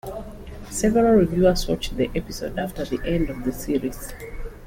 [0.71, 4.11] Several reviewers watched the episode after the end of the series.